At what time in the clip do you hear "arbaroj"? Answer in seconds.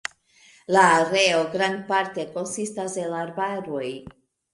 3.19-3.83